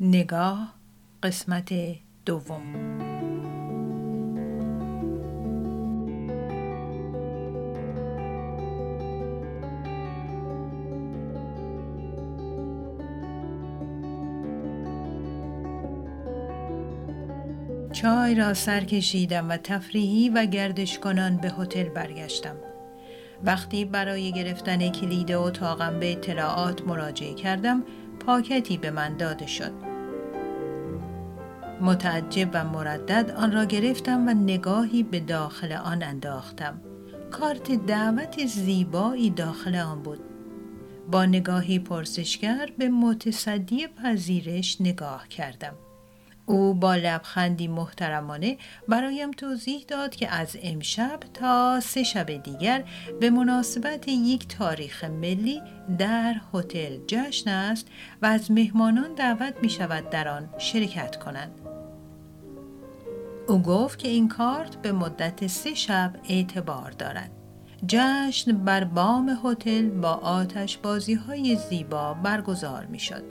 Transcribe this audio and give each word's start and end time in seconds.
نگاه 0.00 0.74
قسمت 1.22 1.72
دوم 2.26 2.62
چای 17.92 18.34
را 18.34 18.54
سر 18.54 18.80
کشیدم 18.84 19.48
و 19.48 19.56
تفریحی 19.56 20.28
و 20.28 20.46
گردش 20.46 20.98
کنان 20.98 21.36
به 21.36 21.50
هتل 21.50 21.88
برگشتم. 21.88 22.56
وقتی 23.44 23.84
برای 23.84 24.32
گرفتن 24.32 24.88
کلید 24.88 25.32
اتاقم 25.32 26.00
به 26.00 26.12
اطلاعات 26.12 26.82
مراجعه 26.86 27.34
کردم 27.34 27.84
پاکتی 28.26 28.76
به 28.76 28.90
من 28.90 29.16
داده 29.16 29.46
شد. 29.46 29.85
متعجب 31.80 32.48
و 32.52 32.64
مردد 32.64 33.30
آن 33.30 33.52
را 33.52 33.64
گرفتم 33.64 34.28
و 34.28 34.30
نگاهی 34.30 35.02
به 35.02 35.20
داخل 35.20 35.72
آن 35.72 36.02
انداختم. 36.02 36.80
کارت 37.30 37.86
دعوت 37.86 38.46
زیبایی 38.46 39.30
داخل 39.30 39.76
آن 39.76 40.02
بود. 40.02 40.20
با 41.10 41.26
نگاهی 41.26 41.78
پرسشگر 41.78 42.68
به 42.78 42.88
متصدی 42.88 43.86
پذیرش 43.86 44.80
نگاه 44.80 45.28
کردم. 45.28 45.72
او 46.46 46.74
با 46.74 46.94
لبخندی 46.94 47.68
محترمانه 47.68 48.56
برایم 48.88 49.30
توضیح 49.30 49.84
داد 49.88 50.16
که 50.16 50.28
از 50.28 50.56
امشب 50.62 51.20
تا 51.34 51.80
سه 51.80 52.02
شب 52.02 52.42
دیگر 52.42 52.84
به 53.20 53.30
مناسبت 53.30 54.08
یک 54.08 54.48
تاریخ 54.48 55.04
ملی 55.04 55.62
در 55.98 56.34
هتل 56.54 56.96
جشن 57.06 57.50
است 57.50 57.86
و 58.22 58.26
از 58.26 58.50
مهمانان 58.50 59.14
دعوت 59.14 59.54
می 59.62 59.70
شود 59.70 60.10
در 60.10 60.28
آن 60.28 60.48
شرکت 60.58 61.16
کنند. 61.16 61.65
او 63.48 63.62
گفت 63.62 63.98
که 63.98 64.08
این 64.08 64.28
کارت 64.28 64.76
به 64.76 64.92
مدت 64.92 65.46
سه 65.46 65.74
شب 65.74 66.12
اعتبار 66.28 66.90
دارد. 66.90 67.30
جشن 67.86 68.52
بر 68.52 68.84
بام 68.84 69.38
هتل 69.44 69.88
با 69.88 70.12
آتش 70.12 70.78
بازی 70.78 71.14
های 71.14 71.56
زیبا 71.56 72.14
برگزار 72.14 72.86
می 72.86 72.98
شد. 72.98 73.22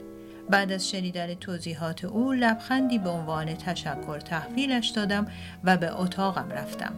بعد 0.50 0.72
از 0.72 0.90
شنیدن 0.90 1.34
توضیحات 1.34 2.04
او 2.04 2.32
لبخندی 2.32 2.98
به 2.98 3.10
عنوان 3.10 3.54
تشکر 3.54 4.20
تحویلش 4.20 4.88
دادم 4.88 5.26
و 5.64 5.76
به 5.76 6.00
اتاقم 6.00 6.48
رفتم. 6.50 6.94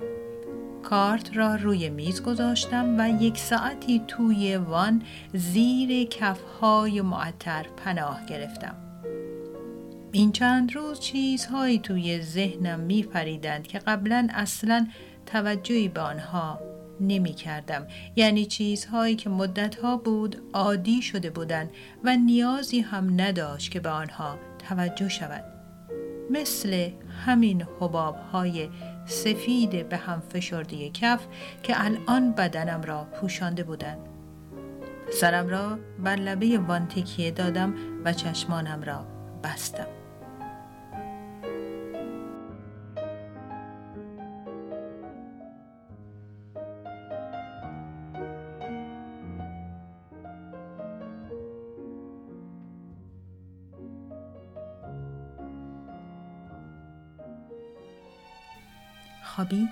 کارت 0.83 1.37
را 1.37 1.55
روی 1.55 1.91
میز 1.91 2.23
گذاشتم 2.23 2.95
و 2.99 3.23
یک 3.23 3.39
ساعتی 3.39 4.03
توی 4.09 4.57
وان 4.57 5.03
زیر 5.35 6.09
کفهای 6.09 7.01
معطر 7.01 7.67
پناه 7.77 8.27
گرفتم. 8.27 8.88
این 10.13 10.33
چند 10.33 10.75
روز 10.75 11.01
چیزهایی 11.01 11.79
توی 11.79 12.23
ذهنم 12.23 12.81
می 12.81 13.03
پریدند 13.03 13.67
که 13.67 13.79
قبلا 13.79 14.29
اصلا 14.31 14.87
توجهی 15.27 15.89
به 15.89 16.01
آنها 16.01 16.61
نمی 17.01 17.33
کردم. 17.33 17.87
یعنی 18.17 18.47
چیزهایی 18.47 19.17
که 19.17 19.31
مدتها 19.31 19.97
بود 19.97 20.43
عادی 20.53 21.03
شده 21.03 21.31
بودند 21.31 21.71
و 22.05 22.17
نیازی 22.17 22.81
هم 22.81 23.21
نداشت 23.21 23.71
که 23.71 23.81
به 23.81 23.89
آنها 23.89 24.39
توجه 24.69 25.09
شود. 25.09 25.45
مثل 26.31 26.91
همین 27.27 27.67
حباب 27.81 28.17
های 28.17 28.69
سفید 29.07 29.89
به 29.89 29.97
هم 29.97 30.21
فشرده 30.21 30.91
کف 30.91 31.27
که 31.63 31.85
الان 31.85 32.33
بدنم 32.33 32.83
را 32.83 33.05
پوشانده 33.05 33.65
بودند. 33.65 33.99
سرم 35.13 35.49
را 35.49 35.79
بر 36.05 36.17
لبه 36.17 36.59
وان 36.59 36.89
تکیه 36.89 37.31
دادم 37.31 37.75
و 38.05 38.13
چشمانم 38.13 38.83
را 38.83 39.07
بستم. 39.45 39.98
خوابید؟ 59.39 59.71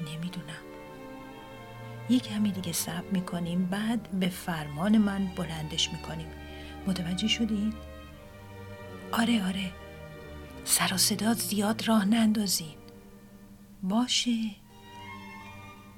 نمی‌دونم. 0.00 0.64
یه 2.10 2.20
کمی 2.20 2.52
دیگه 2.52 2.72
صبر 2.72 3.10
می‌کنیم 3.12 3.66
بعد 3.66 4.10
به 4.10 4.28
فرمان 4.28 4.98
من 4.98 5.26
بلندش 5.26 5.92
می‌کنیم. 5.92 6.26
متوجه 6.86 7.28
شدید؟ 7.28 7.74
آره 9.12 9.46
آره. 9.46 9.72
سر 10.64 10.94
و 10.94 10.96
صدات 10.96 11.38
زیاد 11.38 11.88
راه 11.88 12.04
نندازین. 12.04 12.76
باشه. 13.82 14.50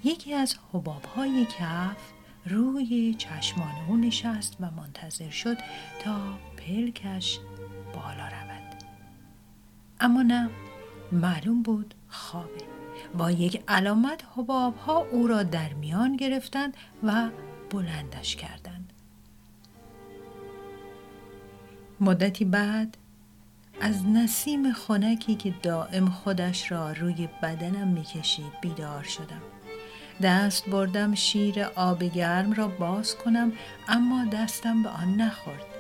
یکی 0.05 0.35
از 0.35 0.57
حباب 0.73 1.05
های 1.05 1.47
کف 1.59 2.13
روی 2.47 3.15
چشمان 3.19 3.75
او 3.89 3.97
نشست 3.97 4.57
و 4.61 4.71
منتظر 4.71 5.31
شد 5.31 5.57
تا 6.05 6.39
پلکش 6.57 7.39
بالا 7.95 8.27
رود. 8.27 8.85
اما 10.01 10.23
نه. 10.23 10.51
معلوم 11.13 11.63
بود 11.63 11.95
خوابه. 12.09 12.63
با 13.19 13.31
یک 13.31 13.63
علامت 13.69 14.25
حباب 14.37 14.77
ها 14.77 15.07
او 15.13 15.27
را 15.27 15.43
در 15.43 15.73
میان 15.73 16.17
گرفتند 16.17 16.77
و 17.03 17.29
بلندش 17.71 18.37
کردند. 18.37 18.93
مدتی 22.01 22.45
بعد 22.45 22.97
از 23.81 24.07
نسیم 24.07 24.73
خنکی 24.73 25.35
که 25.35 25.55
دائم 25.63 26.09
خودش 26.11 26.73
را 26.73 26.93
روی 26.93 27.29
بدنم 27.43 27.89
می‌کشید 27.89 28.53
بیدار 28.61 29.03
شدم. 29.03 29.43
دست 30.23 30.69
بردم 30.69 31.15
شیر 31.15 31.63
آب 31.63 32.05
گرم 32.05 32.53
را 32.53 32.69
باز 32.69 33.17
کنم 33.17 33.53
اما 33.89 34.25
دستم 34.25 34.83
به 34.83 34.89
آن 34.89 35.15
نخورد. 35.15 35.72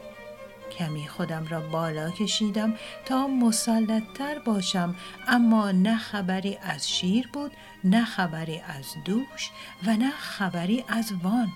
کمی 0.78 1.09
خودم 1.09 1.47
را 1.50 1.60
بالا 1.60 2.10
کشیدم 2.10 2.75
تا 3.05 3.27
مسلطتر 3.27 4.38
باشم 4.38 4.94
اما 5.28 5.71
نه 5.71 5.97
خبری 5.97 6.59
از 6.62 6.91
شیر 6.91 7.28
بود 7.33 7.53
نه 7.84 8.05
خبری 8.05 8.59
از 8.59 8.94
دوش 9.05 9.50
و 9.87 9.97
نه 9.97 10.11
خبری 10.11 10.84
از 10.88 11.12
وان 11.22 11.49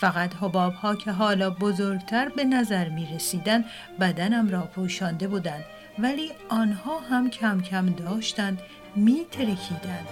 فقط 0.00 0.34
حباب 0.40 0.72
ها 0.72 0.94
که 0.96 1.12
حالا 1.12 1.50
بزرگتر 1.50 2.28
به 2.28 2.44
نظر 2.44 2.88
می 2.88 3.06
رسیدن 3.14 3.64
بدنم 4.00 4.48
را 4.48 4.60
پوشانده 4.60 5.28
بودند 5.28 5.64
ولی 5.98 6.30
آنها 6.48 6.98
هم 6.98 7.30
کم 7.30 7.60
کم 7.60 7.86
داشتند 7.86 8.62
می 8.96 9.26
ترکیدند. 9.30 10.08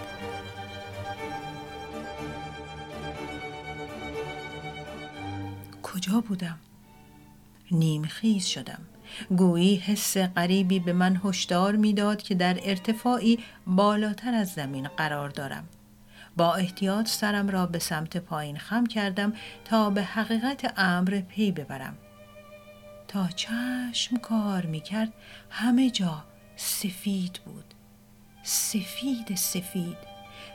کجا 5.83 6.21
بودم؟ 6.21 6.59
نیمخیز 7.73 8.47
شدم. 8.47 8.83
گویی 9.37 9.77
حس 9.77 10.17
غریبی 10.17 10.81
به 10.81 10.93
من 10.93 11.21
هشدار 11.25 11.77
می‌داد 11.77 12.23
که 12.23 12.35
در 12.35 12.59
ارتفاعی 12.63 13.39
بالاتر 13.67 14.35
از 14.35 14.49
زمین 14.49 14.89
قرار 14.89 15.29
دارم. 15.29 15.69
با 16.37 16.55
احتیاط 16.55 17.09
سرم 17.09 17.49
را 17.49 17.67
به 17.67 17.79
سمت 17.79 18.17
پایین 18.17 18.59
خم 18.59 18.87
کردم 18.87 19.33
تا 19.65 19.91
به 19.91 20.03
حقیقت 20.03 20.75
امر 20.77 21.21
پی 21.29 21.53
ببرم. 21.53 21.97
تا 23.09 23.29
چشم 23.29 24.17
کار 24.17 24.67
می 24.67 24.81
کرد 24.81 25.13
همه 25.51 25.91
جا 25.91 26.25
سفید 26.57 27.41
بود. 27.45 27.75
سفید 28.43 29.35
سفید. 29.35 29.97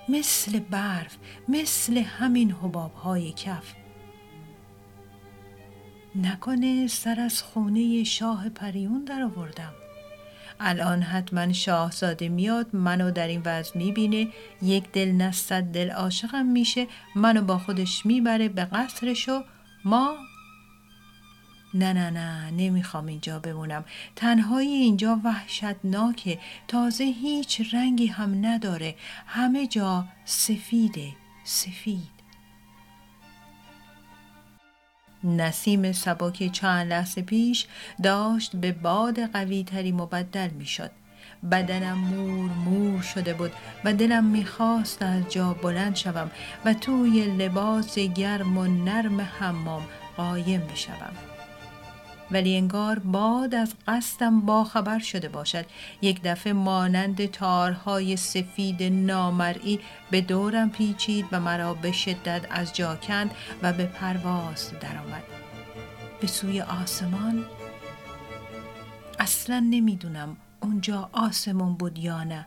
مثل 0.09 0.59
برف 0.59 1.18
مثل 1.47 1.97
همین 1.97 2.52
حباب 2.52 2.94
های 2.94 3.32
کف. 3.32 3.74
نکنه 6.16 6.88
سر 6.88 7.20
از 7.20 7.42
خونه 7.42 8.03
شاه 8.03 8.50
پریون 8.50 9.06
در 9.06 9.22
آوردم 9.22 9.73
الان 10.59 11.02
حتما 11.02 11.53
شاهزاده 11.53 12.29
میاد 12.29 12.76
منو 12.76 13.12
در 13.12 13.28
این 13.28 13.41
وضع 13.46 13.78
می‌بینه 13.78 14.28
یک 14.62 14.91
دل 14.91 15.12
نستد 15.12 15.64
دل 15.64 15.91
عاشقم 15.91 16.46
میشه 16.46 16.88
منو 17.16 17.41
با 17.41 17.58
خودش 17.58 18.06
می‌بره 18.06 18.50
به 18.50 18.66
قصرش 18.66 19.29
و 19.29 19.44
ما 19.85 20.16
نه 21.73 21.94
نه 21.94 22.09
نه 22.09 22.52
نمی‌خوام 22.52 23.06
اینجا 23.06 23.40
بمونم. 23.40 23.85
تنهایی 24.16 24.73
اینجا 24.73 25.22
وحشتناکه. 25.23 26.40
تازه 26.67 27.03
هیچ 27.03 27.73
رنگی 27.73 28.08
هم 28.08 28.46
نداره. 28.46 28.96
همه 29.28 29.67
جا 29.67 30.06
سفیده 30.26 31.08
سفید. 31.44 32.15
نسیم 35.26 35.92
سبک 35.92 36.52
چند 36.52 36.90
لحظه 36.90 37.22
پیش 37.22 37.66
داشت 38.04 38.56
به 38.56 38.72
باد 38.72 39.20
قوی 39.20 39.64
تری 39.64 39.92
مبدل 39.92 40.50
می 40.50 40.66
شد. 40.66 40.92
بدنم 41.52 41.98
مور 41.98 42.50
مور 42.52 43.02
شده 43.02 43.34
بود 43.34 43.52
و 43.84 43.94
دلم 43.94 44.24
می‌خواست 44.24 45.02
از 45.02 45.24
جا 45.30 45.54
بلند 45.54 45.96
شوم 45.96 46.32
و 46.66 46.74
توی 46.74 47.26
لباس 47.26 48.00
گرم 48.00 48.58
و 48.58 48.68
نرم 48.68 49.22
حمام 49.22 49.84
قایم 50.18 50.62
بشوم. 50.74 51.34
ولی 52.32 52.58
انگار 52.58 53.00
باد 53.00 53.56
از 53.56 53.74
قصدم 53.88 54.42
باخبر 54.42 55.00
شده 55.00 55.30
باشد. 55.30 55.66
یک 56.02 56.22
دفعه 56.24 56.54
مانند 56.54 57.26
تارهای 57.26 58.18
سفید 58.18 58.84
نامرئی 58.84 59.80
به 60.12 60.22
دورم 60.22 60.70
پیچید 60.70 61.26
و 61.32 61.40
مرا 61.40 61.74
به 61.74 61.92
شدت 61.92 62.42
از 62.50 62.74
جا 62.74 62.96
کند 62.96 63.32
و 63.62 63.74
به 63.74 63.86
پرواز 63.86 64.72
درآمد. 64.82 65.24
به 66.22 66.28
سوی 66.28 66.62
آسمان؟ 66.62 67.46
اصلا 69.20 69.60
نمی‌دونم 69.70 70.38
اونجا 70.62 71.10
آسمون 71.14 71.74
بود 71.74 71.98
یا 72.00 72.24
نه. 72.24 72.46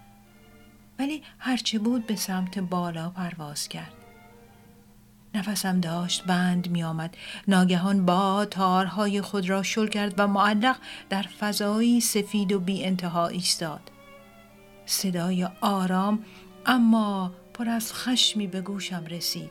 ولی 0.99 1.23
هرچه 1.39 1.79
بود 1.79 2.07
به 2.07 2.17
سمت 2.17 2.59
بالا 2.59 3.11
پرواز 3.11 3.69
کرد. 3.69 3.98
نفسم 5.38 5.81
داشت 5.81 6.25
بند 6.25 6.70
می 6.70 6.85
آمد. 6.85 7.17
ناگهان 7.49 8.06
با 8.06 8.44
تارهای 8.44 9.20
خود 9.20 9.49
را 9.49 9.62
شل 9.62 9.88
کرد 9.88 10.14
و 10.19 10.26
معلق 10.26 10.76
در 11.11 11.23
فضایی 11.23 12.00
سفید 12.00 12.52
و 12.52 12.61
بی 12.61 12.85
انتها 12.85 13.29
ایستاد. 13.29 13.90
صدای 14.87 15.49
آرام 15.61 16.25
اما 16.67 17.32
پر 17.55 17.69
از 17.69 17.93
خشمی 17.93 18.46
به 18.46 18.61
گوشم 18.61 19.05
رسید. 19.11 19.50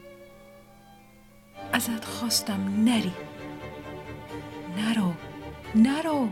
ازت 1.73 2.05
خواستم 2.05 2.83
نری. 2.85 3.13
نرو. 4.77 5.13
نرو. 5.75 6.29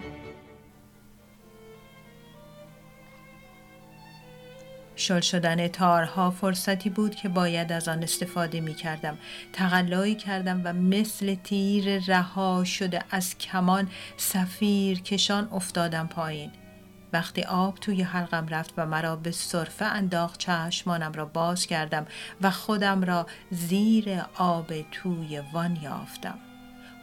شل 5.05 5.19
شدن 5.19 5.67
تارها 5.67 6.31
فرصتی 6.31 6.89
بود 6.89 7.15
که 7.15 7.29
باید 7.29 7.71
از 7.71 7.87
آن 7.87 8.03
استفاده 8.03 8.61
می 8.61 8.73
کردم. 8.73 9.17
تقلایی 9.53 10.15
کردم 10.15 10.61
و 10.63 10.73
مثل 10.73 11.35
تیر 11.35 11.99
رها 12.07 12.63
شده 12.63 13.03
از 13.11 13.37
کمان 13.37 13.87
سفیر 14.17 15.01
کشان 15.01 15.49
افتادم 15.51 16.07
پایین. 16.07 16.51
وقتی 17.13 17.43
آب 17.43 17.75
توی 17.75 18.01
حلقم 18.01 18.47
رفت 18.47 18.73
و 18.77 18.85
مرا 18.85 19.15
به 19.15 19.31
صرفه 19.31 19.85
انداخت 19.85 20.39
چشمانم 20.39 21.13
را 21.13 21.25
باز 21.25 21.65
کردم 21.65 22.07
و 22.41 22.51
خودم 22.51 23.03
را 23.03 23.27
زیر 23.51 24.21
آب 24.35 24.81
توی 24.91 25.41
وان 25.53 25.75
یافتم. 25.75 26.39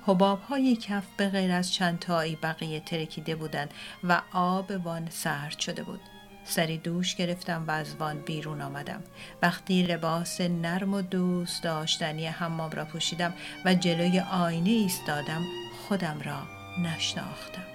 حباب 0.06 0.43
های 0.43 0.76
کف 0.76 1.05
به 1.16 1.28
غیر 1.28 1.52
از 1.52 1.72
چند 1.72 1.98
تایی 1.98 2.37
بقیه 2.43 2.81
ترکیده 2.81 3.34
بودند 3.34 3.70
و 4.05 4.22
آب 4.32 4.70
وان 4.84 5.10
سرد 5.10 5.58
شده 5.58 5.82
بود. 5.82 6.12
سری 6.44 6.79
دوش 6.79 7.17
گرفتم 7.17 7.65
و 7.69 7.71
از 7.71 7.97
وان 7.97 8.19
بیرون 8.19 8.61
آمدم. 8.61 9.03
وقتی 9.43 9.83
لباس 9.83 10.41
نرم 10.41 10.94
و 10.94 11.03
دوست 11.03 11.62
داشتنی 11.62 12.27
حمام 12.27 12.71
را 12.71 12.85
پوشیدم 12.85 13.35
و 13.65 13.75
جلوی 13.75 14.21
آینه 14.21 14.71
ایستادم 14.71 15.43
خودم 15.89 16.21
را 16.25 16.43
نشناختم. 16.83 17.71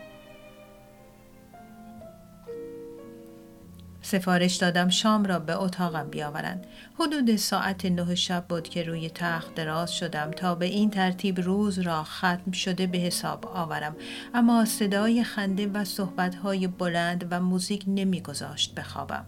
سفارش 4.07 4.55
دادم 4.55 4.89
شام 4.89 5.25
را 5.25 5.39
به 5.39 5.61
اتاقم 5.61 6.07
بیاورند. 6.09 6.67
حدود 6.99 7.35
ساعت 7.35 7.85
نه 7.85 8.15
شب 8.15 8.45
بود 8.49 8.69
که 8.69 8.83
روی 8.83 9.09
تخت 9.09 9.55
دراز 9.55 9.95
شدم 9.95 10.31
تا 10.31 10.55
به 10.55 10.65
این 10.65 10.89
ترتیب 10.89 11.39
روز 11.39 11.79
را 11.79 12.03
ختم 12.03 12.51
شده 12.51 12.87
به 12.87 12.97
حساب 12.97 13.45
آورم 13.45 13.95
اما 14.33 14.65
صدای 14.65 15.23
خنده 15.23 15.67
و 15.67 15.85
صحبتهای 15.85 16.67
بلند 16.67 17.27
و 17.31 17.39
موزیک 17.39 17.83
نمیگذاشت 17.87 18.75
بخوابم. 18.75 19.25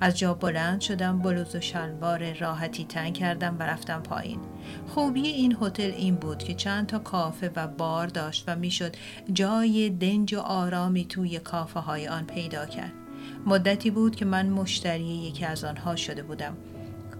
از 0.00 0.18
جا 0.18 0.34
بلند 0.34 0.80
شدم 0.80 1.18
بلوز 1.18 1.54
و 1.54 1.60
شلوار 1.60 2.32
راحتی 2.32 2.84
تنگ 2.84 3.14
کردم 3.14 3.56
و 3.58 3.62
رفتم 3.62 4.02
پایین. 4.02 4.40
خوبی 4.88 5.28
این 5.28 5.56
هتل 5.60 5.90
این 5.96 6.14
بود 6.14 6.38
که 6.38 6.54
چند 6.54 6.86
تا 6.86 6.98
کافه 6.98 7.50
و 7.56 7.68
بار 7.68 8.06
داشت 8.06 8.44
و 8.46 8.56
می‌شد 8.56 8.96
جای 9.32 9.90
دنج 9.90 10.34
و 10.34 10.40
آرامی 10.40 11.04
توی 11.04 11.38
کافه 11.38 11.80
های 11.80 12.08
آن 12.08 12.26
پیدا 12.26 12.66
کرد. 12.66 13.07
مدتی 13.46 13.90
بود 13.90 14.16
که 14.16 14.24
من 14.24 14.46
مشتری 14.46 15.04
یکی 15.04 15.44
از 15.44 15.64
آنها 15.64 15.96
شده 15.96 16.22
بودم 16.22 16.56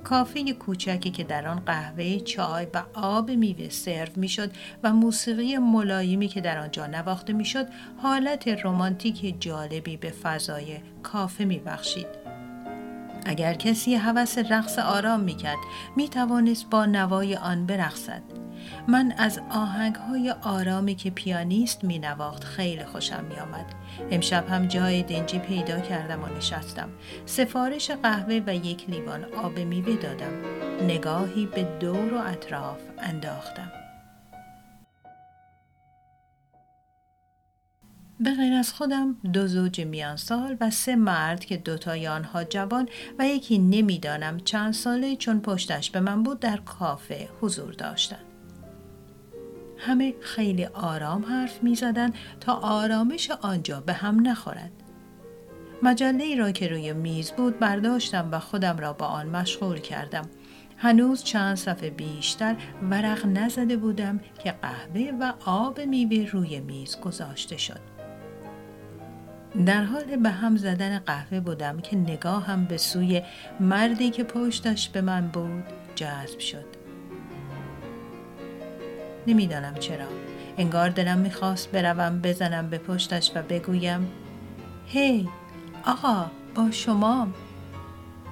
کافه 0.04 0.52
کوچکی 0.52 1.10
که 1.10 1.24
در 1.24 1.48
آن 1.48 1.60
قهوه، 1.60 2.18
چای 2.18 2.66
و 2.74 2.82
آب 2.94 3.30
میوه 3.30 3.68
سرو 3.68 4.12
می‌شد 4.16 4.50
و 4.82 4.92
موسیقی 4.92 5.58
ملایمی 5.58 6.28
که 6.28 6.40
در 6.40 6.58
آنجا 6.58 6.86
نواخته 6.86 7.32
می‌شد 7.32 7.66
حالت 7.96 8.48
رمانتیک 8.48 9.40
جالبی 9.40 9.96
به 9.96 10.10
فضای 10.10 10.78
کافه 11.02 11.44
میبخشید. 11.44 12.06
اگر 13.26 13.54
کسی 13.54 13.94
هوس 13.94 14.38
رقص 14.38 14.78
آرام 14.78 15.20
می‌کرد 15.20 15.58
می‌توانست 15.96 16.70
با 16.70 16.86
نوای 16.86 17.36
آن 17.36 17.66
برقصد 17.66 18.22
من 18.88 19.14
از 19.18 19.40
آهنگ 19.50 19.94
های 19.94 20.34
آرامی 20.42 20.94
که 20.94 21.10
پیانیست 21.10 21.84
می 21.84 21.98
نواخت 21.98 22.44
خیلی 22.44 22.84
خوشم 22.84 23.24
می 23.24 23.36
آمد. 23.36 23.66
امشب 24.10 24.48
هم 24.48 24.66
جای 24.66 25.02
دنجی 25.02 25.38
پیدا 25.38 25.80
کردم 25.80 26.22
و 26.22 26.36
نشستم. 26.36 26.88
سفارش 27.26 27.90
قهوه 27.90 28.40
و 28.46 28.54
یک 28.54 28.90
لیوان 28.90 29.24
آب 29.24 29.58
میوه 29.58 29.96
دادم. 29.96 30.32
نگاهی 30.82 31.46
به 31.46 31.62
دور 31.80 32.14
و 32.14 32.18
اطراف 32.26 32.78
انداختم. 32.98 33.77
به 38.20 38.34
غیر 38.34 38.52
از 38.52 38.72
خودم 38.72 39.16
دو 39.32 39.46
زوج 39.46 39.80
میان 39.80 40.16
سال 40.16 40.56
و 40.60 40.70
سه 40.70 40.96
مرد 40.96 41.44
که 41.44 41.56
دوتای 41.56 42.08
آنها 42.08 42.44
جوان 42.44 42.88
و 43.18 43.28
یکی 43.28 43.58
نمی‌دانم 43.58 44.40
چند 44.40 44.72
ساله 44.72 45.16
چون 45.16 45.40
پشتش 45.40 45.90
به 45.90 46.00
من 46.00 46.22
بود 46.22 46.40
در 46.40 46.56
کافه 46.56 47.28
حضور 47.40 47.72
داشتند. 47.72 48.24
همه 49.78 50.14
خیلی 50.20 50.64
آرام 50.64 51.24
حرف 51.24 51.62
می 51.62 51.74
زدن 51.74 52.12
تا 52.40 52.52
آرامش 52.54 53.30
آنجا 53.30 53.80
به 53.80 53.92
هم 53.92 54.28
نخورد. 54.28 54.72
مجله 55.82 56.24
ای 56.24 56.36
را 56.36 56.50
که 56.50 56.68
روی 56.68 56.92
میز 56.92 57.30
بود 57.30 57.58
برداشتم 57.58 58.28
و 58.32 58.38
خودم 58.38 58.76
را 58.76 58.92
با 58.92 59.06
آن 59.06 59.26
مشغول 59.26 59.78
کردم. 59.78 60.28
هنوز 60.76 61.24
چند 61.24 61.56
صفحه 61.56 61.90
بیشتر 61.90 62.56
ورق 62.90 63.26
نزده 63.26 63.76
بودم 63.76 64.20
که 64.44 64.52
قهوه 64.52 65.12
و 65.20 65.32
آب 65.46 65.80
میوه 65.80 66.30
روی 66.30 66.60
میز 66.60 67.00
گذاشته 67.00 67.56
شد. 67.56 67.97
در 69.66 69.84
حال 69.84 70.16
به 70.16 70.30
هم 70.30 70.56
زدن 70.56 70.98
قهوه 70.98 71.40
بودم 71.40 71.80
که 71.80 71.96
نگاهم 71.96 72.64
به 72.64 72.76
سوی 72.76 73.22
مردی 73.60 74.10
که 74.10 74.24
پشتش 74.24 74.88
به 74.88 75.00
من 75.00 75.28
بود 75.28 75.64
جذب 75.94 76.38
شد. 76.38 76.66
نمی‌دانم 79.26 79.74
چرا 79.74 80.06
انگار 80.58 80.88
دلم 80.88 81.18
می‌خواست 81.18 81.72
بروم 81.72 82.20
بزنم 82.20 82.70
به 82.70 82.78
پشتش 82.78 83.32
و 83.34 83.42
بگویم 83.42 84.08
هی 84.86 85.24
hey, 85.24 85.28
آقا 85.88 86.30
با 86.54 86.70
شما 86.70 87.28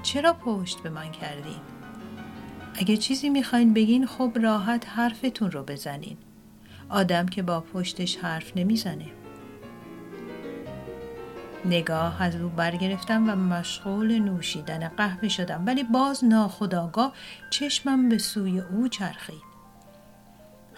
چرا 0.02 0.32
پشت 0.32 0.82
به 0.82 0.90
من 0.90 1.12
کردین؟ 1.12 1.61
اگه 2.75 2.96
چیزی 2.96 3.28
می‌خواین 3.28 3.75
بگین 3.75 4.06
خب 4.06 4.32
راحت 4.42 4.88
حرفتون 4.88 5.50
رو 5.50 5.62
بزنین 5.62 6.16
آدم 6.88 7.26
که 7.26 7.42
با 7.42 7.61
پشتش 7.61 8.16
حرف 8.16 8.56
نمی‌زنه 8.56 9.06
نگاه 11.68 12.23
از 12.23 12.37
او 12.37 12.49
برگرفتم 12.49 13.30
و 13.30 13.37
مشغول 13.37 14.18
نوشیدن 14.18 14.88
قهوه 14.88 15.28
شدم 15.28 15.66
ولی 15.66 15.82
باز 15.82 16.25
ناخداگاه 16.25 17.12
چشمم 17.50 18.08
به 18.08 18.18
سوی 18.18 18.61
او 18.61 18.88
چرخید 18.88 19.56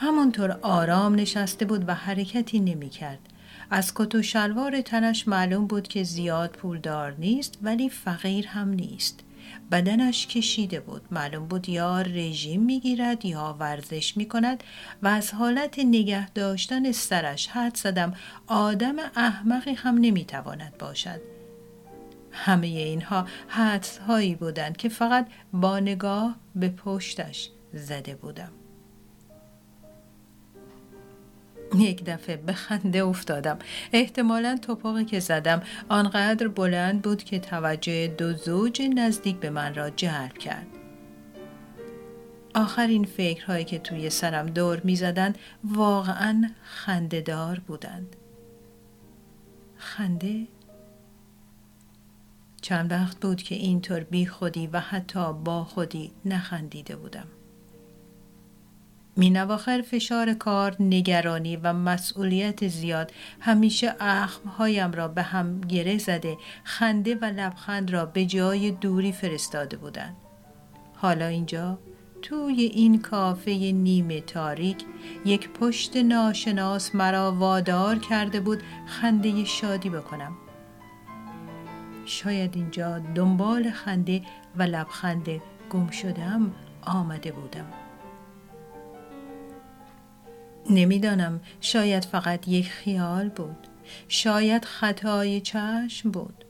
همانطور 0.00 0.59
آرام 0.62 1.14
نشسته 1.14 1.64
بود 1.64 1.88
و 1.88 1.95
حرکتی 1.95 2.61
نمی 2.61 2.88
کرد. 2.88 3.18
از 3.71 3.92
کت 3.95 4.14
و 4.14 4.23
شلوار 4.23 4.80
تنش 4.80 5.28
معلوم 5.28 5.66
بود 5.66 5.88
که 5.88 6.02
زیاد 6.02 6.50
پولدار 6.50 7.14
نیست 7.18 7.59
ولی 7.62 7.88
فقیر 7.88 8.47
هم 8.47 8.68
نیست. 8.68 9.25
بدنش 9.71 10.26
کشیده 10.26 10.81
بود. 10.81 11.02
معلوم 11.11 11.47
بود 11.47 11.69
یا 11.69 12.00
رژیم 12.00 12.62
می‌گیرد 12.62 13.25
یا 13.25 13.57
ورزش 13.61 14.17
می 14.17 14.28
کند 14.28 14.64
و 15.02 15.09
از 15.09 15.35
حالت 15.35 15.78
نگه 15.78 16.31
داشتن 16.31 16.93
سرش 16.93 17.49
حد 17.49 17.76
زدم 17.76 18.14
آدم 18.47 18.97
احمقی 19.17 19.75
هم 19.75 19.99
نمی‌تواند 19.99 20.78
باشد. 20.78 21.21
همه 22.33 22.67
اینها 22.67 23.26
حدس 23.49 23.99
هایی 23.99 24.35
بودند 24.35 24.76
که 24.76 24.88
فقط 24.88 25.28
با 25.52 25.81
نگاه 25.81 26.37
به 26.55 26.69
پشتش 26.69 27.50
زده 27.73 28.14
بودم. 28.14 28.52
یک 31.77 32.05
دفعه 32.05 32.37
به 32.37 32.53
خنده 32.53 33.05
افتادم. 33.05 33.59
احتمالا 33.93 34.59
توپاقی 34.63 35.05
که 35.05 35.21
زدم 35.21 35.63
آنقدر 35.89 36.49
بلند 36.49 37.03
بود 37.03 37.25
که 37.25 37.39
توجه 37.39 38.07
دو 38.07 38.33
زوج 38.33 38.83
نزدیک 38.95 39.37
به 39.37 39.51
من 39.51 39.75
را 39.75 39.91
جلب 39.91 40.39
کرد. 40.39 40.67
آخرین 42.55 43.05
فکرهایی 43.05 43.65
که 43.65 43.79
توی 43.79 44.11
سرم 44.11 44.47
دور 44.47 44.81
می 44.85 44.97
زدند 44.97 45.39
واقعا 45.65 46.51
خندهدار 46.63 47.59
بودند. 47.67 48.17
خنده؟ 49.77 50.47
چند 52.63 52.93
وقت 52.93 53.21
بود 53.21 53.43
که 53.43 53.55
اینطور 53.55 54.01
بی 54.01 54.27
خودی 54.27 54.67
و 54.67 54.81
حتی 54.81 55.33
با 55.33 55.65
خودی 55.65 56.13
نخندیده 56.25 56.97
بودم. 56.97 57.27
می 59.19 59.31
نواخر 59.31 59.83
فشار 59.83 60.35
کار، 60.35 60.77
نگرانی 60.81 61.57
و 61.57 61.73
مسئولیت 61.73 62.69
زیاد 62.69 63.13
همیشه 63.41 63.95
اخمهایم 64.01 64.93
را 64.93 65.09
به 65.09 65.23
هم 65.23 65.61
گره 65.61 65.99
زده 65.99 66.37
خنده 66.65 67.15
و 67.15 67.25
لبخند 67.25 67.91
را 67.91 68.07
به 68.07 68.27
جای 68.27 68.71
دوری 68.71 69.13
فرستاده 69.13 69.77
بودند. 69.77 70.17
حالا 70.97 71.27
اینجا 71.27 71.79
توی 72.23 72.63
این 72.63 73.03
کافه 73.03 73.51
نیمه 73.73 74.21
تاریک 74.21 74.85
یک 75.25 75.49
پشت 75.49 75.97
ناشناس 75.97 76.95
مرا 76.95 77.33
وادار 77.33 77.99
کرده 77.99 78.41
بود 78.41 78.63
خنده 78.87 79.45
شادی 79.45 79.91
بکنم. 79.91 80.33
شاید 82.05 82.57
اینجا 82.57 82.99
دنبال 82.99 83.71
خنده 83.71 84.23
و 84.57 84.63
لبخند 84.63 85.29
گم 85.71 85.91
شدم 85.91 86.53
آمده 86.83 87.33
بودم. 87.33 87.88
نمی‌دانم. 90.71 91.41
شاید 91.61 92.05
فقط 92.05 92.49
یک 92.49 92.71
خیال 92.71 93.29
بود. 93.29 93.67
شاید 94.09 94.65
خطای 94.65 95.41
چشم 95.41 96.11
بود. 96.11 96.45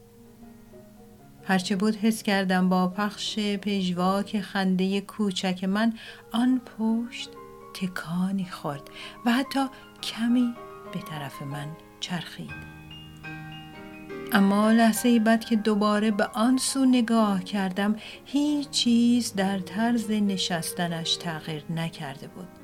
هرچه 1.44 1.76
بود 1.76 1.96
حس 1.96 2.22
کردم 2.22 2.68
با 2.68 2.88
پخش 2.88 3.38
پژواک 3.38 4.40
خنده 4.40 5.00
کوچک 5.00 5.64
من 5.64 5.92
آن 6.32 6.60
پشت 6.78 7.30
تکانی 7.74 8.44
خورد 8.50 8.82
و 9.26 9.32
حتی 9.32 9.66
کمی 10.02 10.54
به 10.92 11.00
طرف 11.00 11.42
من 11.42 11.68
چرخید. 12.00 12.78
اما 14.32 14.72
لحظه 14.72 15.18
بعد 15.18 15.44
که 15.44 15.56
دوباره 15.56 16.10
به 16.10 16.24
آن 16.24 16.58
سو 16.58 16.84
نگاه 16.84 17.44
کردم 17.44 17.96
هیچ 18.24 18.70
چیز 18.70 19.34
در 19.34 19.58
طرز 19.58 20.10
نشستنش 20.10 21.16
تغییر 21.16 21.62
نکرده 21.70 22.28
بود. 22.28 22.57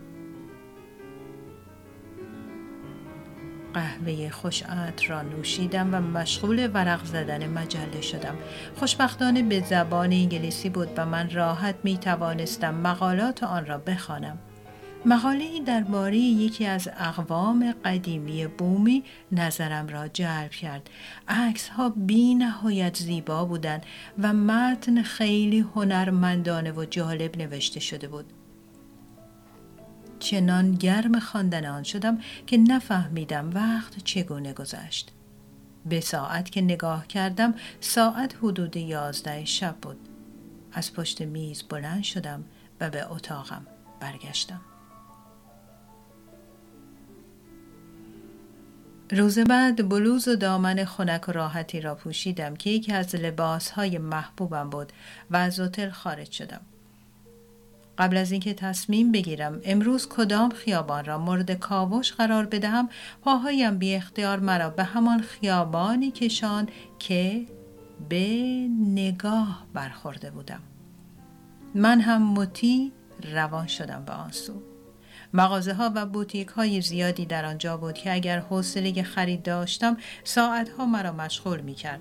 قهوه 3.75 4.31
خوش 4.31 4.63
را 5.09 5.23
نوشیدم 5.23 5.95
و 5.95 6.01
مشغول 6.01 6.71
ورق 6.75 7.05
زدن 7.05 7.47
مجله 7.47 8.01
شدم. 8.01 8.35
خوشبختانه 8.77 9.43
به 9.43 9.61
زبان 9.61 10.13
انگلیسی 10.13 10.69
بود 10.69 10.89
و 10.97 11.07
من 11.07 11.31
راحت 11.31 11.75
می 11.83 11.99
توانستم 11.99 12.75
مقالات 12.75 13.43
آن 13.43 13.67
را 13.67 13.79
بخوانم. 13.79 14.39
مقاله 15.07 15.61
درباره 15.67 16.17
یکی 16.17 16.67
از 16.67 16.89
اقوام 16.99 17.75
قدیمی 17.85 18.47
بومی 18.47 19.05
نظرم 19.33 19.89
را 19.89 20.09
جلب 20.09 20.51
کرد. 20.51 20.91
عکس 21.29 21.69
ها 21.69 21.89
بی 21.97 22.35
نهایت 22.35 22.97
زیبا 22.97 23.45
بودند 23.45 23.87
و 24.23 24.33
متن 24.33 25.03
خیلی 25.03 25.61
هنرمندانه 25.61 26.73
و 26.73 26.85
جالب 26.85 27.37
نوشته 27.37 27.81
شده 27.81 28.09
بود. 28.09 28.44
چنان 30.25 30.75
گرم 30.75 31.21
خواندن 31.21 31.67
آن 31.67 31.83
شدم 31.83 32.19
که 32.47 32.57
نفهمیدم 32.57 33.51
وقت 33.55 34.05
چگونه 34.05 34.53
گذشت. 34.53 35.13
به 35.87 36.01
ساعت 36.01 36.51
که 36.51 36.61
نگاه 36.61 37.07
کردم 37.07 37.55
ساعت 37.81 38.37
حدود 38.43 38.77
یازده 38.77 39.45
شب 39.45 39.77
بود. 39.83 39.97
از 40.73 40.93
پشت 40.93 41.23
میز 41.23 41.63
بلند 41.63 42.03
شدم 42.03 42.45
و 42.81 42.91
به 42.91 43.13
اتاقم 43.13 43.67
برگشتم. 44.01 44.61
روز 49.11 49.39
بعد 49.39 49.89
بلوز 49.89 50.29
و 50.29 50.37
دامن 50.37 50.85
خنک 50.85 51.29
و 51.29 51.33
راحتی 51.33 51.81
را 51.81 51.95
پوشیدم 51.95 52.57
که 52.57 52.71
یکی 52.71 52.93
از 52.93 53.15
لباسهای 53.15 53.99
محبوبم 53.99 54.71
بود 54.71 54.93
و 55.31 55.37
از 55.37 55.61
هتل 55.61 55.91
خارج 55.91 56.31
شدم. 56.31 56.61
قبل 57.99 58.17
از 58.17 58.33
اینکه 58.33 58.55
تصمیم 58.55 59.13
بگیرم 59.13 59.61
امروز 59.65 60.09
کدام 60.09 60.51
خیابان 60.51 61.05
را 61.05 61.19
مورد 61.19 61.53
کاوش 61.53 62.13
قرار 62.13 62.47
بدهم 62.47 62.89
پاهایم 63.23 63.79
بی 63.79 63.95
اختیار 63.95 64.41
مرا 64.41 64.71
به 64.71 64.85
همان 64.85 65.21
خیابانی 65.21 66.11
کشان 66.11 66.69
که 66.99 67.47
به 68.09 68.29
نگاه 68.81 69.67
برخورده 69.75 70.31
بودم 70.31 70.61
من 71.75 72.01
هم 72.01 72.23
مطی 72.23 72.93
روان 73.35 73.67
شدم 73.67 74.05
به 74.05 74.13
آن 74.13 74.31
سو 74.31 74.63
مغازه 75.35 75.75
ها 75.75 75.93
و 75.95 76.07
بوتیک 76.07 76.49
های 76.49 76.81
زیادی 76.81 77.27
در 77.27 77.45
آنجا 77.45 77.77
بود 77.77 77.95
که 77.95 78.15
اگر 78.15 78.39
حوصله 78.39 79.03
خرید 79.03 79.43
داشتم 79.43 79.97
ساعت 80.25 80.69
ها 80.69 80.87
مرا 80.87 81.13
مشغول 81.13 81.61
می 81.61 81.75
کرد. 81.75 82.01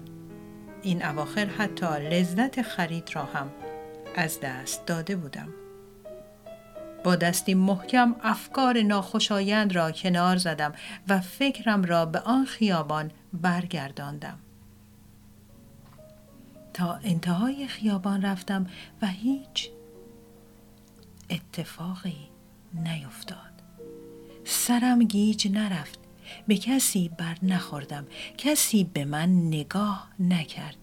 این 0.82 1.06
اواخر 1.06 1.46
حتی 1.46 1.86
لذت 1.86 2.62
خرید 2.62 3.10
را 3.14 3.24
هم 3.26 3.52
از 4.16 4.40
دست 4.40 4.86
داده 4.86 5.16
بودم. 5.16 5.63
با 7.04 7.16
دستی 7.16 7.54
محکم 7.54 8.16
افکار 8.24 8.82
ناخوشایند 8.82 9.76
را 9.76 9.92
کنار 9.92 10.38
زدم 10.38 10.74
و 11.08 11.22
فکرم 11.22 11.84
را 11.84 12.06
به 12.06 12.20
آن 12.20 12.46
خیابان 12.46 13.12
برگرداندم. 13.34 14.40
تا 16.74 17.00
انتهای 17.04 17.68
خیابان 17.68 18.22
رفتم 18.22 18.68
و 19.02 19.08
هیچ 19.08 19.70
اتفاقی 21.30 22.30
نیفتاد. 22.74 23.54
سرم 24.46 25.04
گیج 25.04 25.48
نرفت. 25.48 26.00
به 26.48 26.58
کسی 26.58 27.10
بر 27.10 27.38
نخوردم. 27.44 28.08
کسی 28.38 28.84
به 28.84 29.06
من 29.06 29.48
نگاه 29.48 30.10
نکرد. 30.20 30.83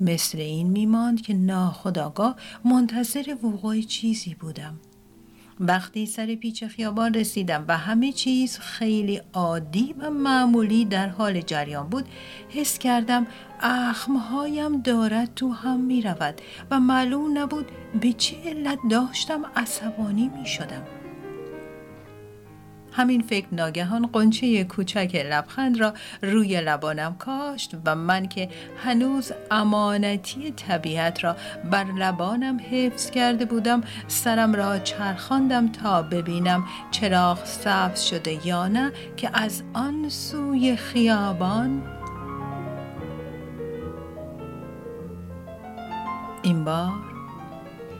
مثل 0.00 0.38
این 0.38 0.70
میماند 0.70 1.20
که 1.22 1.34
ناخداگاه 1.34 2.36
منتظر 2.64 3.36
وقوع 3.42 3.80
چیزی 3.80 4.34
بودم 4.34 4.80
وقتی 5.60 6.06
سر 6.06 6.34
پیچ 6.34 6.64
خیابان 6.64 7.14
رسیدم 7.14 7.64
و 7.68 7.76
همه 7.78 8.12
چیز 8.12 8.58
خیلی 8.58 9.20
عادی 9.32 9.94
و 9.98 10.10
معمولی 10.10 10.84
در 10.84 11.08
حال 11.08 11.40
جریان 11.40 11.88
بود 11.88 12.08
حس 12.48 12.78
کردم 12.78 13.26
اخمهایم 13.60 14.80
دارد 14.80 15.34
تو 15.34 15.52
هم 15.52 15.80
می 15.80 16.02
رود 16.02 16.40
و 16.70 16.80
معلوم 16.80 17.38
نبود 17.38 17.66
به 18.00 18.12
چه 18.12 18.36
علت 18.44 18.78
داشتم 18.90 19.44
عصبانی 19.56 20.28
می 20.28 20.46
شدم. 20.46 20.97
همین 22.98 23.22
فکر 23.22 23.46
ناگهان 23.52 24.06
قنچه 24.06 24.64
کوچک 24.64 25.26
لبخند 25.30 25.80
را 25.80 25.94
روی 26.22 26.60
لبانم 26.60 27.14
کاشت 27.14 27.74
و 27.84 27.94
من 27.94 28.28
که 28.28 28.48
هنوز 28.84 29.32
امانتی 29.50 30.50
طبیعت 30.50 31.24
را 31.24 31.36
بر 31.70 31.84
لبانم 31.84 32.60
حفظ 32.70 33.10
کرده 33.10 33.44
بودم 33.44 33.80
سرم 34.08 34.54
را 34.54 34.78
چرخاندم 34.78 35.72
تا 35.72 36.02
ببینم 36.02 36.64
چراغ 36.90 37.44
سبز 37.44 38.00
شده 38.00 38.46
یا 38.46 38.68
نه 38.68 38.92
که 39.16 39.30
از 39.34 39.62
آن 39.74 40.08
سوی 40.08 40.76
خیابان. 40.76 41.82
این 46.42 46.64
بار 46.64 46.92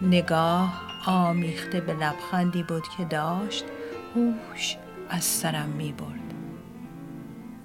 نگاه 0.02 0.82
آمیخته 1.06 1.80
به 1.80 1.92
لبخندی 1.92 2.62
بود 2.62 2.84
که 2.96 3.04
داشت 3.04 3.64
هوش 4.14 4.76
از 5.10 5.24
سرم 5.24 5.68
می 5.68 5.92
برد. 5.92 6.34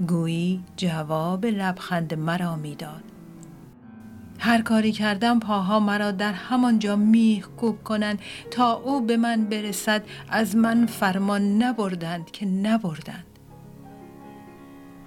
گویی 0.07 0.63
جواب 0.77 1.45
لبخند 1.45 2.13
مرا 2.13 2.55
می‌داد. 2.55 3.03
هر 4.39 4.61
کاری 4.61 4.91
کردم 4.91 5.39
پاها 5.39 5.79
مرا 5.79 6.11
در 6.11 6.33
همانجا 6.33 6.95
میخ 6.95 7.47
کوب 7.47 7.83
کنند 7.83 8.19
تا 8.51 8.73
او 8.73 9.01
به 9.01 9.17
من 9.17 9.45
برسد 9.45 10.03
از 10.29 10.55
من 10.55 10.85
فرمان 10.85 11.63
نبردند 11.63 12.31
که 12.31 12.45
نبردند. 12.45 13.25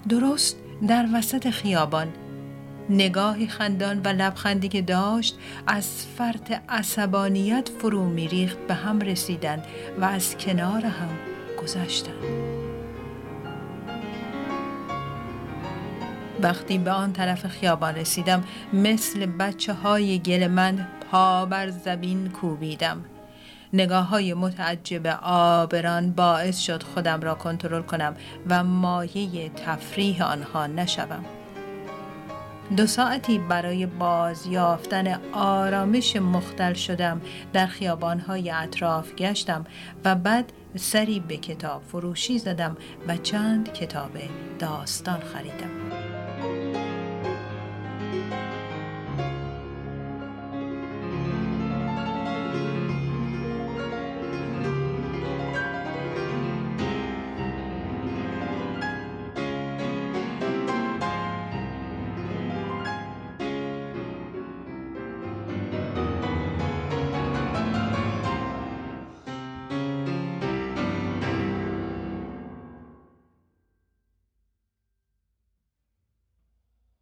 درست 0.08 0.56
در 0.88 1.08
وسط 1.14 1.50
خیابان 1.50 2.08
نگاهی 2.90 3.46
خندان 3.46 4.00
و 4.04 4.08
لبخندی 4.08 4.68
که 4.68 4.82
داشت 4.82 5.38
از 5.66 6.06
فرط 6.18 6.52
عصبانیت 6.68 7.68
فرو 7.68 8.04
میریخت 8.04 8.58
به 8.58 8.74
هم 8.74 9.00
رسیدند 9.00 9.64
و 10.00 10.04
از 10.04 10.36
کنار 10.36 10.86
هم 10.86 11.35
گذشتند 11.62 12.14
وقتی 16.42 16.78
به 16.78 16.90
آن 16.90 17.12
طرف 17.12 17.46
خیابان 17.46 17.94
رسیدم 17.94 18.44
مثل 18.72 19.26
بچه 19.26 19.72
های 19.72 20.18
گل 20.18 20.46
من 20.46 20.88
پا 21.10 21.46
بر 21.46 21.70
زبین 21.70 22.28
کوبیدم 22.28 23.04
نگاه 23.72 24.08
های 24.08 24.34
متعجب 24.34 25.06
آبران 25.22 26.12
باعث 26.12 26.58
شد 26.60 26.82
خودم 26.82 27.20
را 27.20 27.34
کنترل 27.34 27.82
کنم 27.82 28.16
و 28.48 28.64
مایه 28.64 29.48
تفریح 29.48 30.22
آنها 30.22 30.66
نشوم. 30.66 31.24
دو 32.76 32.86
ساعتی 32.86 33.38
برای 33.38 33.86
بازیافتن 33.86 35.20
آرامش 35.32 36.16
مختل 36.16 36.74
شدم 36.74 37.20
در 37.52 37.66
خیابانهای 37.66 38.50
اطراف 38.50 39.14
گشتم 39.14 39.64
و 40.04 40.14
بعد 40.14 40.52
سری 40.76 41.20
به 41.20 41.36
کتاب 41.36 41.82
فروشی 41.82 42.38
زدم 42.38 42.76
و 43.08 43.16
چند 43.16 43.72
کتاب 43.72 44.10
داستان 44.58 45.20
خریدم. 45.20 46.05